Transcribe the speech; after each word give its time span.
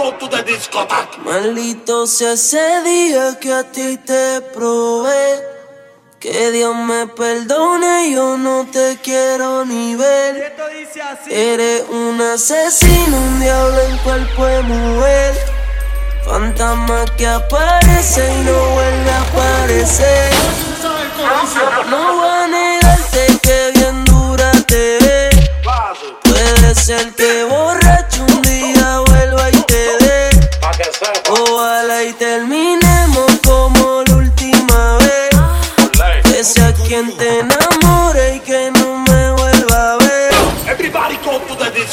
go 0.00 0.12
to 0.18 0.26
the 0.28 0.42
discotheque. 0.42 1.18
Maldito 1.24 2.06
sea 2.06 2.32
ese 2.32 2.82
día 2.82 3.38
que 3.40 3.52
a 3.52 3.64
ti 3.64 3.98
te 3.98 4.40
probé. 4.54 5.50
Que 6.18 6.50
Dios 6.50 6.74
me 6.76 7.06
perdone, 7.06 8.12
yo 8.12 8.36
no 8.36 8.66
te 8.70 8.98
quiero 9.02 9.64
ni 9.64 9.96
ver. 9.96 10.54
Eres 11.28 11.84
un 11.88 12.20
asesino, 12.20 13.16
un 13.16 13.40
diablo 13.40 13.80
en 13.88 13.96
cuerpo 13.98 14.44
de 14.44 14.60
mujer. 14.62 15.34
Fantasma 16.26 17.04
que 17.16 17.26
aparece 17.26 18.22
y 18.36 18.44
no 18.44 18.58
vuelve 18.76 19.10
a 19.10 19.20
aparecer. 19.22 20.32
No 21.90 22.02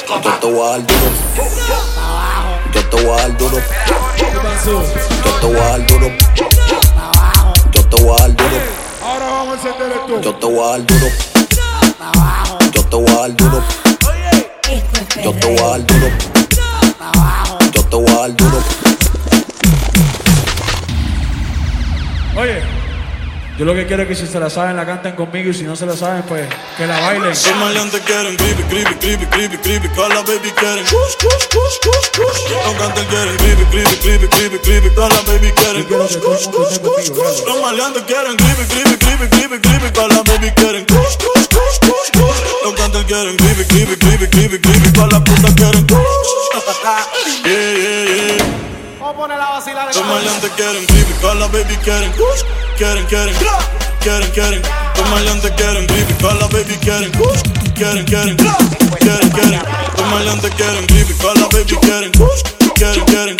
Yo 0.05 0.21
te 0.39 0.47
voy 0.51 0.67
a 0.67 0.71
dar 0.71 0.87
duro. 0.87 1.09
Yo 2.73 2.89
te 2.89 3.03
voy 3.03 3.11
a 3.11 3.21
dar 3.21 3.37
duro. 3.37 3.57
Yo 4.17 5.31
te 5.39 5.47
voy 5.47 5.57
a 5.57 5.59
dar 5.63 5.87
duro. 5.87 6.07
Yo 7.71 7.85
te 7.89 8.01
voy 8.03 8.11
a 8.11 8.21
dar 8.21 8.35
duro. 8.35 8.57
Ahora 9.03 9.25
vamos 9.25 9.53
a 9.53 9.67
encender 9.67 9.91
esto. 9.97 10.21
Yo 10.21 10.35
te 10.35 10.45
voy 10.45 10.59
a 10.59 10.67
dar 10.71 10.85
duro. 10.85 11.07
Yo 12.73 12.83
te 12.85 12.95
voy 12.95 13.09
a 13.09 13.15
dar 13.17 13.35
duro. 13.35 13.63
Yo 15.23 15.33
te 15.33 15.47
voy 15.47 15.57
a 15.57 15.67
dar 15.67 15.85
duro. 15.85 16.07
Yo 23.57 23.65
lo 23.65 23.73
que 23.73 23.87
quiero 23.87 24.03
es 24.03 24.09
que 24.09 24.15
si 24.15 24.27
se 24.27 24.39
la 24.39 24.51
saben 24.51 24.75
la 24.75 24.85
canten 24.85 25.15
conmigo 25.15 25.49
y 25.49 25.53
si 25.53 25.63
no 25.63 25.75
se 25.75 25.87
la 25.87 25.95
saben, 25.97 26.21
pues 26.23 26.47
que 26.77 26.85
la 26.85 26.99
bailen. 26.99 27.29
Los 27.29 27.55
maleantes 27.55 28.01
quieren 28.01 28.35
creepy, 28.35 28.63
creepy, 28.63 28.93
creepy, 28.95 29.25
creepy, 29.25 29.57
creepy, 29.57 29.89
todas 29.89 30.13
las 30.13 30.25
baby 30.25 30.51
quieren 30.51 30.85
kush, 30.85 31.15
kush, 31.17 31.47
kush, 31.49 31.77
kush, 31.81 32.07
kush. 32.13 32.51
Los 32.51 32.73
cantantes 32.77 33.05
quieren 33.05 33.35
creepy, 33.37 33.65
creepy, 33.65 33.97
creepy, 33.97 34.27
creepy, 34.27 34.59
creepy, 34.59 34.89
todas 34.91 35.13
las 35.13 35.25
baby 35.25 35.51
quieren 35.53 35.83
kush, 35.85 36.01
esté 36.05 36.19
kush, 36.19 36.47
contigo, 36.79 37.15
kush. 37.15 37.45
Los 37.47 37.61
maleantes 37.61 38.03
quieren 38.03 38.37
creepy, 38.37 38.63
creepy, 38.67 38.97
creepy, 38.97 39.27
creepy, 39.27 39.59
creepy, 39.59 39.91
todas 39.91 40.13
las 40.13 40.23
baby 40.23 40.51
quieren 40.51 40.85
kush, 40.85 41.17
kush, 41.17 41.47
kush, 41.49 41.79
kush, 41.81 42.09
kush. 42.13 42.39
Los 42.63 42.73
cantantes 42.75 43.05
quieren 43.05 43.37
creepy, 43.37 43.65
creepy, 43.65 43.95
creepy, 43.97 44.27
creepy, 44.27 44.59
creepy, 44.59 44.93
todas 44.93 45.13
las 45.13 45.21
putas 45.21 45.53
quieren 45.55 45.87
kush. 45.87 46.29
Yeah, 47.43 47.73
yeah, 47.73 48.37
yeah. 48.37 48.66
Los 49.07 49.15
maleantes 49.15 50.51
quieren 50.57 50.85
creepy, 50.85 51.13
todas 51.21 51.37
las 51.37 51.49
baby 51.49 51.77
quieren. 51.77 52.11
Kush, 52.11 52.43
quieren, 52.77 53.05
quieren, 53.05 53.33
quieren, 54.01 54.31
quieren. 54.31 54.61
Los 54.97 55.09
maleantes 55.09 55.51
quieren 55.51 55.87
creepy, 55.87 56.13
todas 56.15 56.37
las 56.39 56.49
baby 56.49 56.75
quieren. 56.81 57.11
Kush, 57.13 57.41
quieren, 57.73 58.03
quieren, 58.03 58.35
quieren, 58.35 59.29
quieren. 59.31 59.61
Los 59.97 60.07
maleantes 60.11 60.53
quieren 60.55 60.85
creepy, 60.87 61.13
todas 61.13 61.39
las 61.39 61.49
baby 61.49 61.77
quieren. 61.79 62.11
Kush, 62.11 62.41
quieren, 62.75 63.05
quieren, 63.05 63.37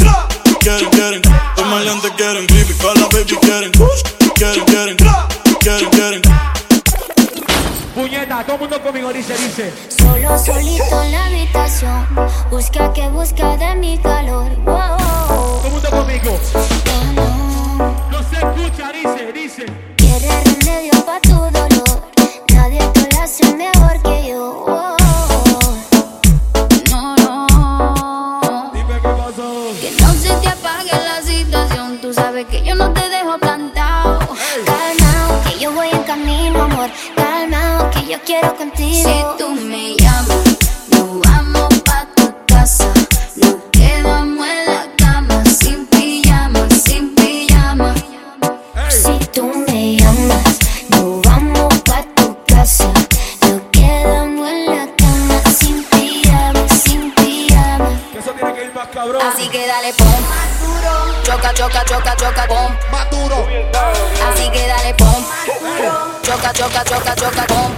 quieren, 0.61 0.89
quieren. 0.89 1.21
Los 1.57 1.65
maleantes 1.67 2.11
quieren 2.11 2.47
creepy, 2.47 2.73
todas 2.75 2.99
las 2.99 3.09
baby 3.09 3.37
quieren. 3.41 3.71
Kush, 3.73 4.01
quieren, 4.35 4.63
quieren, 4.63 4.97
quieren, 5.59 5.89
quieren. 5.89 6.56
Puñeta, 7.97 8.43
todo 8.43 8.57
el 8.57 8.61
mundo 8.61 8.83
conmigo 8.83 9.11
dice, 9.11 9.35
dice. 9.35 9.73
Solo 9.89 10.37
solito 10.37 11.01
en 11.01 11.11
la 11.11 11.25
habitación. 11.25 12.05
Busca 12.51 12.93
que 12.93 13.09
busca 13.09 13.57
de 13.57 13.73
mi 13.73 13.97
calor. 13.97 14.55
Wow. 14.57 14.97
Todo 15.27 15.61
el 15.65 15.71
mundo 15.71 15.89
conmigo. 15.89 16.39
Oh, 16.53 17.11
no. 17.15 17.95
No 18.11 18.19
se 18.29 18.35
escucha, 18.35 18.91
dice, 18.91 19.31
dice. 19.33 19.65
Quiere 19.95 20.29
remedio 20.43 20.91
pa' 21.07 21.19
tu 21.21 21.33
dolor. 21.33 22.11
Nadie 22.53 22.85
te 22.93 23.09
lo 23.15 23.19
hace 23.23 23.55
mejor 23.55 23.99
que 24.03 24.27
yo. 24.27 24.63
Oh, 24.67 24.95
no, 26.91 27.15
no. 27.15 28.71
Dime 28.75 28.93
qué 28.93 29.09
pasó. 29.09 29.73
Que 29.81 29.91
no 29.99 30.13
se 30.13 30.29
te 30.35 30.49
apague 30.49 30.91
la 30.91 31.23
situación. 31.23 31.97
Tú 31.99 32.13
sabes 32.13 32.45
que 32.45 32.63
yo 32.63 32.75
no 32.75 32.93
te 32.93 33.09
dejo 33.09 33.39
plantado. 33.39 34.19
Calmao, 34.67 35.41
que 35.49 35.57
yo 35.57 35.71
voy 35.71 35.89
en 35.91 36.03
camino, 36.03 36.61
amor. 36.61 36.91
Yo 38.09 38.17
quiero 38.25 38.55
contigo. 38.55 39.09
Si 39.09 39.37
tú 39.37 39.49
me 39.49 39.93
llamas, 39.97 40.57
nos 40.91 41.19
vamos 41.19 41.67
pa' 41.83 42.07
tu 42.15 42.33
casa. 42.45 42.87
Nos 43.35 43.55
quedamos 43.69 44.47
en 44.47 44.56
cabrón. 59.07 59.21
Así 59.33 59.47
que 59.49 59.67
dale 59.67 59.93
pom, 59.93 60.07
choca, 61.23 61.53
choca, 61.53 61.85
choca, 61.85 62.15
choca, 62.15 62.47
pom, 62.47 62.71
Más 62.91 63.09
duro. 63.09 63.47
así 64.29 64.49
que 64.51 64.67
dale 64.67 64.93
pom, 64.95 65.25
choca, 66.23 66.53
choca, 66.53 66.83
choca, 66.83 67.15
choca, 67.15 67.45
pom, 67.47 67.71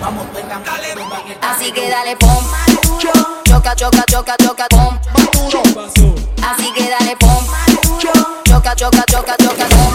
así 1.41 1.71
que 1.71 1.89
dale 1.89 2.15
pom, 2.15 2.43
choca, 3.45 3.75
choca, 3.75 4.03
choca, 4.05 4.35
choca, 4.37 4.67
pom, 4.69 4.99
Pasó. 5.75 6.15
así 6.51 6.71
que 6.73 6.89
dale 6.89 7.15
pom, 7.17 7.45
choca, 8.45 8.75
choca, 8.75 9.03
choca, 9.05 9.35
choca, 9.37 9.65
pom. 9.67 9.88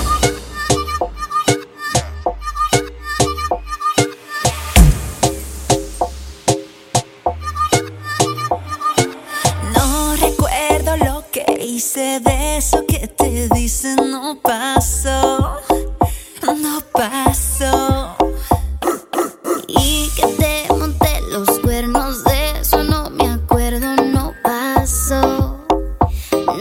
Y 19.68 20.10
que 20.16 20.26
te 20.38 20.66
monté 20.74 21.20
los 21.30 21.48
cuernos 21.60 22.22
de 22.24 22.60
eso 22.60 22.82
no 22.84 23.10
me 23.10 23.28
acuerdo, 23.28 23.94
no 23.96 24.32
pasó, 24.42 25.58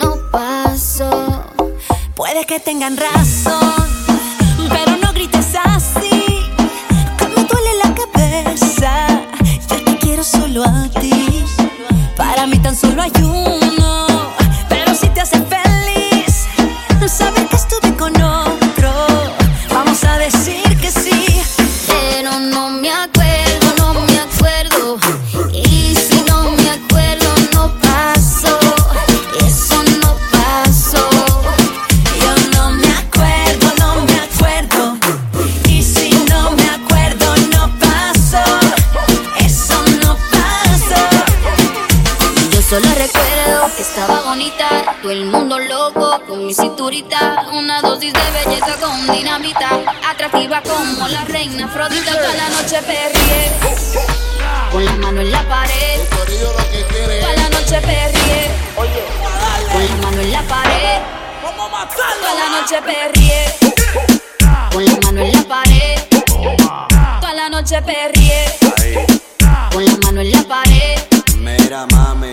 no 0.01 0.15
pasó. 0.31 1.43
Puede 2.15 2.45
que 2.45 2.59
tengan 2.59 2.97
razón, 2.97 3.85
pero 4.69 4.97
no 4.97 5.11
grites 5.13 5.53
así. 5.63 6.25
Que 7.17 7.27
me 7.27 7.43
duele 7.43 7.71
la 7.83 7.93
cabeza. 7.93 9.07
Yo 9.69 9.83
te 9.83 9.97
quiero 9.97 10.23
solo 10.23 10.63
a 10.63 10.89
ti. 10.99 11.43
Para 12.15 12.47
mí 12.47 12.57
tan 12.59 12.75
solo 12.75 13.01
hay 13.01 13.11
uno. 13.21 14.02
Mi 46.53 46.65
cinturita. 46.65 47.47
Una 47.51 47.81
dosis 47.81 48.13
de 48.13 48.31
belleza 48.31 48.75
con 48.79 49.07
dinamita. 49.07 49.69
Atractiva 50.07 50.61
como 50.61 51.07
la 51.07 51.23
reina 51.25 51.65
Afrodita. 51.65 52.11
Toda 52.11 52.33
la 52.33 52.49
noche 52.49 52.79
perrié. 52.81 53.51
Con 54.71 54.85
la 54.85 54.91
mano 54.93 55.21
en 55.21 55.31
la 55.31 55.41
pared. 55.47 55.99
Toda 56.09 57.33
la 57.33 57.49
noche 57.49 57.81
perrié. 57.81 58.51
Con 58.75 59.85
la 59.85 59.95
mano 60.01 60.21
en 60.21 60.31
la 60.31 60.41
pared. 60.43 61.01
Toda 62.21 62.33
la 62.39 62.47
noche 62.55 62.81
perrié. 62.81 63.41
Con 64.71 64.85
la 64.85 64.97
mano 65.03 65.21
en 65.21 65.31
la 65.31 65.43
pared. 65.43 65.95
Toda 67.19 67.33
la 67.33 67.49
noche 67.49 67.81
perrié. 67.81 68.45
Con 69.71 69.85
la 69.85 69.97
mano 70.03 70.21
en 70.21 70.31
la 70.31 70.43
pared. 70.43 70.99
Mira, 71.37 71.87
mami. 71.87 72.32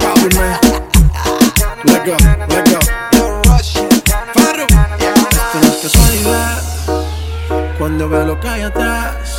Out 0.00 0.22
with 0.22 0.34
man. 0.36 0.58
Let 1.84 2.06
go, 2.06 2.16
let 2.48 2.64
go. 2.70 2.80
Farro. 4.32 4.66
No 4.72 5.60
es 5.60 5.76
casualidad. 5.82 6.62
Cuando 7.76 8.08
veo 8.08 8.24
lo 8.24 8.40
que 8.40 8.48
hay 8.48 8.62
atrás. 8.62 9.36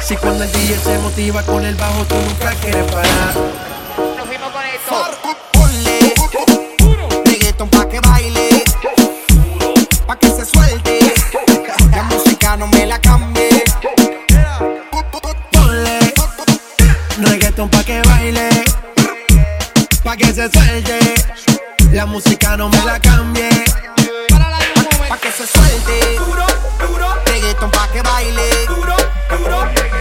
Si 0.00 0.16
cuando 0.16 0.44
el 0.44 0.52
DJ 0.52 0.78
se 0.78 0.98
motiva 1.00 1.42
con 1.42 1.66
el 1.66 1.74
bajo, 1.74 2.02
tú 2.06 2.14
nunca 2.14 2.54
quieres 2.62 2.90
parar. 2.90 3.34
la 22.02 22.06
música 22.06 22.56
no 22.56 22.68
me 22.68 22.84
la 22.84 22.98
cambie. 22.98 23.48
Pa', 25.08 25.18
que 25.18 25.30
se 25.30 25.46
suelte. 25.46 26.16
Duro, 26.18 26.46
duro. 26.80 27.06
Reggaeton 27.26 27.70
pa' 27.70 27.86
que 27.92 28.02
baile. 28.02 28.66
Duro, 28.66 28.96
duro. 29.30 29.58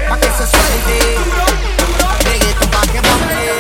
Pa' 0.10 0.18
que 0.18 0.30
se 0.38 0.46
suelte. 0.54 0.96
Duro, 1.26 1.46
duro. 1.78 2.08
Reggaeton 2.26 2.70
pa' 2.72 2.82
que 2.92 3.02
baile. 3.02 3.52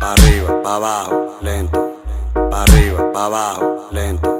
Arriba, 0.00 0.74
abajo, 0.76 1.38
lento. 1.42 2.00
Arriba, 2.52 3.00
abajo, 3.14 3.88
lento 3.90 4.33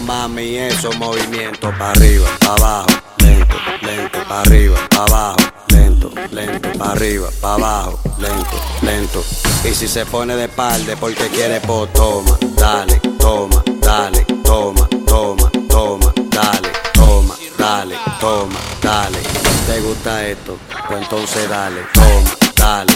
Mami, 0.00 0.56
esos 0.56 0.96
movimientos. 0.96 1.74
Pa' 1.78 1.90
arriba, 1.90 2.26
pa' 2.40 2.54
abajo, 2.54 2.86
lento, 3.18 3.56
lento. 3.82 4.18
Pa' 4.28 4.40
arriba, 4.40 4.78
pa' 4.88 5.04
abajo, 5.04 5.36
lento, 5.68 6.10
lento. 6.30 6.68
Pa' 6.78 6.92
arriba, 6.92 7.28
pa' 7.40 7.54
abajo, 7.54 8.00
lento, 8.18 8.56
lento. 8.82 9.24
Y 9.64 9.74
si 9.74 9.88
se 9.88 10.06
pone 10.06 10.34
de 10.36 10.48
palde 10.48 10.96
porque 10.96 11.28
quiere, 11.28 11.60
pues 11.60 11.92
toma, 11.92 12.36
dale, 12.56 13.00
toma, 13.18 13.62
dale, 13.80 14.24
toma, 14.42 14.88
toma, 15.06 15.50
toma, 15.68 16.12
dale, 16.30 16.68
toma, 16.94 17.34
dale, 17.58 17.96
toma, 18.20 18.58
dale. 18.80 19.18
¿Te 19.66 19.80
gusta 19.80 20.26
esto? 20.26 20.58
Pues 20.88 21.02
entonces 21.02 21.48
dale, 21.48 21.82
toma, 21.94 22.30
dale, 22.56 22.92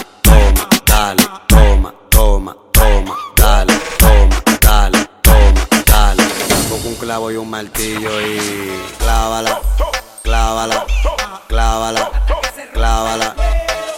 un 7.37 7.49
martillo 7.49 8.09
y 8.21 8.71
clávala, 8.97 9.61
clávala, 10.23 10.85
clávala, 11.47 12.11
clávala, 12.73 13.35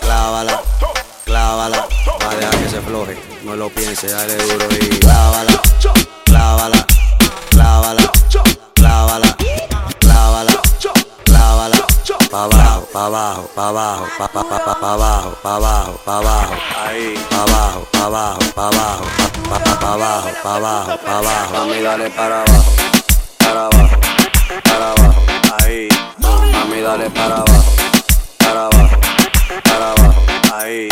clávala, 0.02 0.62
clávala. 1.26 1.88
Va 2.08 2.48
a 2.48 2.52
que 2.52 2.70
se 2.70 2.82
floje, 2.82 3.18
no 3.44 3.56
lo 3.56 3.70
piense, 3.70 4.08
dale 4.08 4.36
duro 4.36 4.66
y 4.72 5.00
clávala, 5.00 5.62
clávala, 6.26 6.86
clávala, 7.50 8.12
clávala, 8.74 9.38
clávala, 10.00 10.62
clávala. 11.26 11.88
Pa' 12.32 12.44
abajo, 12.44 12.88
pa' 12.94 13.06
abajo, 13.06 13.50
pa' 13.56 13.70
abajo, 13.70 14.06
pa' 14.18 14.28
pa' 14.28 14.44
pa' 14.44 14.60
pa' 14.66 14.80
pa' 14.80 14.94
abajo, 14.94 15.32
pa' 15.42 15.56
abajo, 15.56 16.00
pa' 16.06 16.18
abajo, 16.18 16.56
ahí, 16.86 17.16
pa' 17.30 17.44
abajo, 17.44 17.88
pa' 17.92 18.06
abajo, 18.06 18.40
pa' 18.54 18.68
abajo, 18.68 19.06
pa' 19.50 19.60
pa' 19.60 19.80
pa' 19.80 19.94
abajo, 19.94 20.30
pa' 20.44 20.56
abajo, 20.56 20.98
pa' 21.06 21.18
abajo, 21.18 21.84
dale 21.84 22.10
para 22.12 22.44
abajo, 22.44 22.72
para 23.50 23.66
abajo, 23.66 24.00
para 24.64 24.92
abajo, 24.92 25.22
ahí, 25.60 25.90
mami 26.20 26.82
dale 26.82 27.10
para 27.10 27.38
abajo, 27.38 27.72
para 28.38 28.66
abajo, 28.66 29.00
para 29.64 29.92
abajo, 29.92 30.22
ahí. 30.54 30.88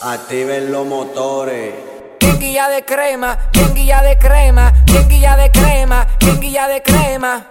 Activen 0.00 0.70
los 0.70 0.86
motores. 0.86 1.74
Bien 2.20 2.38
de 2.68 2.84
crema, 2.84 3.36
bien 3.52 3.74
guilla 3.74 4.00
de 4.02 4.16
crema, 4.16 4.72
bien 4.86 5.08
guilla 5.08 5.36
de 5.36 5.50
crema, 5.50 6.06
bien 6.20 6.40
guilla 6.40 6.68
de 6.68 6.82
crema. 6.82 7.46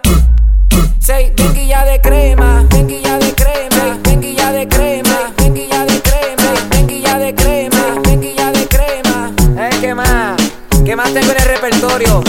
Say, 0.98 1.32
bien 1.36 1.52
de 1.84 2.00
crema, 2.00 2.66
bien 2.70 2.88
guilla 2.88 3.18
de 3.18 3.34
crema, 3.34 3.98
bien 4.02 4.20
guilla 4.22 4.50
de 4.52 4.66
crema, 4.66 5.32
bien 5.36 5.54
guilla 5.54 5.84
de 5.84 6.00
crema, 6.00 6.54
bien 6.70 6.86
guilla 6.86 7.18
de 7.18 7.34
crema, 7.34 8.00
bien 8.02 8.20
de 8.20 8.68
crema. 8.68 9.32
Eh, 9.58 9.70
¿qué 9.78 9.94
más? 9.94 10.40
¿Qué 10.84 10.96
más 10.96 11.12
tengo 11.12 11.30
en 11.30 11.36
el 11.36 11.44
repertorio? 11.44 12.22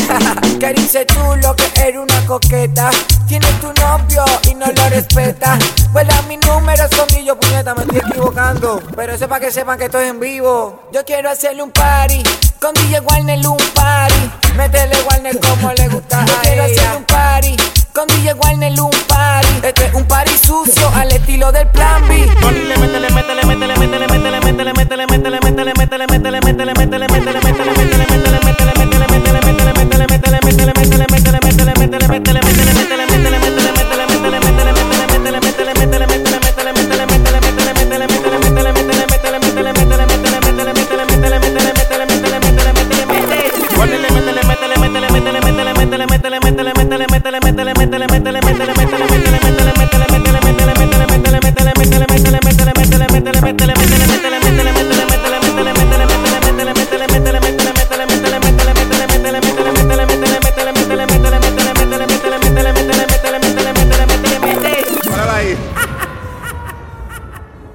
Que 0.61 0.73
dice 0.73 1.05
chulo 1.07 1.55
que 1.55 1.81
eres 1.81 1.97
una 1.97 2.25
coqueta. 2.27 2.91
Tienes 3.27 3.59
tu 3.59 3.73
novio 3.81 4.23
y 4.47 4.53
no 4.53 4.67
lo 4.67 4.89
respeta. 4.89 5.57
Vuela 5.91 6.21
mi 6.27 6.37
número 6.37 6.83
son 6.95 7.07
yo 7.25 7.35
puñeta, 7.35 7.73
me 7.73 7.81
estoy 7.81 7.97
equivocando. 7.97 8.79
Pero 8.95 9.13
eso 9.13 9.27
para 9.27 9.43
que 9.43 9.51
sepan 9.51 9.79
que 9.79 9.85
estoy 9.85 10.07
en 10.07 10.19
vivo. 10.19 10.83
Yo 10.93 11.03
quiero 11.03 11.31
hacerle 11.31 11.63
un 11.63 11.71
party. 11.71 12.21
Con 12.59 12.75
DJ 12.75 12.99
Warner 12.99 13.47
un 13.47 13.57
party. 13.73 14.31
Métele 14.55 14.97
Warner 15.09 15.39
como 15.39 15.71
le 15.73 15.87
gusta 15.87 16.25
Yo 16.25 16.33
quiero 16.43 16.63
hacerle 16.63 16.97
un 16.97 17.03
party. 17.05 17.57
Con 17.91 18.07
DJ 18.07 18.33
Warner 18.35 18.81
un 18.81 18.91
party. 19.07 19.47
Este 19.63 19.85
es 19.87 19.93
un 19.95 20.05
party 20.05 20.37
sucio 20.37 20.91
al 20.93 21.11
estilo 21.11 21.51
del 21.51 21.67
plan 21.69 22.07
B. 22.07 22.17
Métele, 22.17 22.77
métele, 22.77 23.09
métele, 23.09 23.45
métele, 23.45 23.77
métele, 23.77 24.07
métele, 24.07 24.39
métele, 24.39 25.05
métele, 25.07 25.07
métele, 25.07 25.39
métele, 25.39 25.39
métele, 25.39 25.75
métele, 25.75 26.05
métele, 26.05 26.05
métele, 26.05 26.41
métele, 26.41 26.73
métele, 26.75 27.07
métele, 27.07 27.39
métele, 27.41 27.80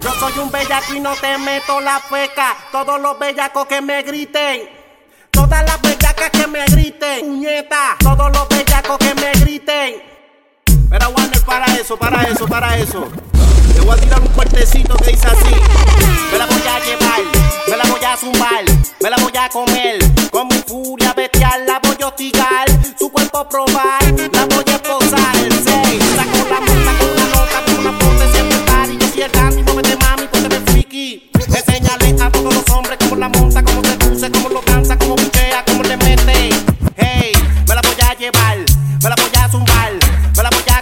Yo 0.00 0.10
soy 0.12 0.38
un 0.38 0.50
bellaco 0.50 0.94
y 0.94 1.00
no 1.00 1.14
te 1.16 1.38
meto 1.38 1.80
la 1.80 1.98
feca. 2.00 2.56
Todos 2.70 3.00
los 3.00 3.18
bellacos 3.18 3.66
que 3.66 3.80
me 3.80 4.02
griten. 4.02 4.75
Que 6.32 6.46
me 6.46 6.64
griten. 6.66 7.20
Puñeta. 7.20 7.96
Todos 8.00 8.32
los 8.32 8.48
bellacos 8.48 8.98
que 8.98 9.14
me 9.14 9.32
griten. 9.40 10.02
Pero 10.90 11.08
Warner, 11.10 11.40
para 11.42 11.66
eso, 11.76 11.96
para 11.96 12.22
eso, 12.24 12.46
para 12.46 12.76
eso. 12.76 13.08
Te 13.74 13.80
voy 13.80 13.96
a 13.96 14.00
tirar 14.00 14.20
un 14.20 14.28
fuertecito 14.28 14.96
que 14.96 15.12
dice 15.12 15.26
así. 15.26 15.54
Me 16.32 16.38
la 16.38 16.46
voy 16.46 16.62
a 16.68 16.78
llevar, 16.80 17.20
me 17.68 17.76
la 17.76 17.84
voy 17.84 18.04
a 18.04 18.16
zumbar, 18.16 18.64
me 19.00 19.10
la 19.10 19.16
voy 19.18 19.32
a 19.38 19.48
comer. 19.48 19.98
Con 20.30 20.48
mi 20.48 20.56
furia 20.66 21.12
bestial 21.12 21.64
la 21.66 21.78
voy 21.80 21.96
a 22.02 22.08
hostigar. 22.08 22.66
Su 22.98 23.10
cuerpo 23.10 23.48
probar, 23.48 24.02
la 24.32 24.44
voy 24.46 24.64
a 24.66 24.72
esposar. 24.74 25.05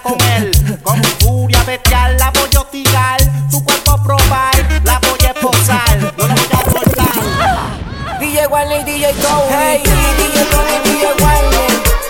con 0.04 0.20
él. 0.36 0.52
Con 0.82 1.00
mi 1.00 1.06
furia 1.18 1.62
bestial 1.64 2.16
la 2.18 2.30
voy 2.30 2.48
a 2.54 2.60
hostigar, 2.60 3.20
su 3.50 3.64
cuerpo 3.64 4.00
probar, 4.04 4.54
la 4.84 5.00
voy 5.00 5.18
a 5.26 5.30
esposar, 5.30 6.12
no 6.18 6.26
la 6.28 6.34
voy 6.34 6.46
a 6.52 6.70
soltar. 6.70 8.18
DJ 8.20 8.46
Wally, 8.46 8.84
DJ 8.84 9.12
Cole, 9.22 9.48
hey, 9.48 9.82
DJ 10.18 10.44
Tony, 10.50 10.76
DJ 10.84 11.06
Wally, 11.22 11.66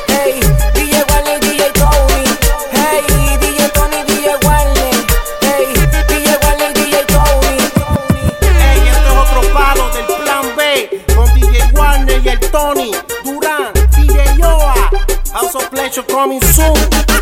hey, 0.09 0.41
DJ 0.75 1.05
Wally, 1.09 1.41
DJ 1.41 1.73
Cole, 1.79 2.25
hey, 2.73 3.01
DJ 3.41 3.71
Tony, 3.73 4.03
DJ 4.09 4.35
Wally, 4.45 4.91
hey, 5.41 5.67
DJ 6.09 6.37
Wally, 6.43 6.75
DJ 6.75 7.07
Cole. 7.15 7.57
Hey, 8.59 8.89
esto 8.89 9.11
es 9.13 9.19
otro 9.19 9.41
palo 9.53 9.89
del 9.91 10.05
plan 10.05 10.47
B, 10.57 11.05
con 11.15 11.33
DJ 11.35 11.63
Warner 11.75 12.21
y 12.25 12.29
el 12.29 12.41
Tony, 12.51 12.91
Durán, 13.25 13.73
DJ 13.97 14.37
Yoa, 14.37 14.91
House 15.33 15.55
of 15.55 15.69
Pleasure 15.71 16.05
coming 16.09 16.43
soon. 16.43 17.14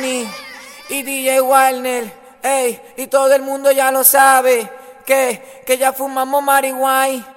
Y 0.00 1.02
DJ 1.02 1.42
Warner. 1.42 2.12
Ey, 2.42 2.80
y 2.96 3.06
todo 3.08 3.34
el 3.34 3.42
mundo 3.42 3.70
ya 3.70 3.90
lo 3.90 4.04
sabe 4.04 4.68
que, 5.04 5.62
que 5.66 5.76
ya 5.76 5.92
fumamos 5.92 6.42
marihuana. 6.42 7.31